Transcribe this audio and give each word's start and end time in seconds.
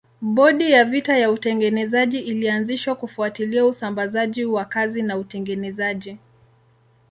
Bodi 0.21 0.71
ya 0.71 0.85
vita 0.85 1.17
ya 1.17 1.31
utengenezaji 1.31 2.19
ilianzishwa 2.19 2.95
kufuatilia 2.95 3.65
usambazaji 3.65 4.45
wa 4.45 4.65
kazi 4.65 5.01
na 5.01 5.17
utengenezaji. 5.17 6.17